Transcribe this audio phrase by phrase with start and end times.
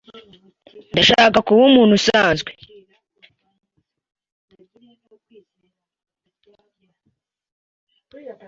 [0.91, 2.51] Ndashaka kuba umuntu usanzwe.